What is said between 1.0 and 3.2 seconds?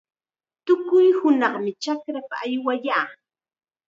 hunaqkunam chakrapa aywayaa.